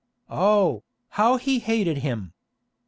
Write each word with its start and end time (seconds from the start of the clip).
Oh, 0.33 0.81
how 1.09 1.37
he 1.37 1.59
hated 1.59 1.99
him! 1.99 2.33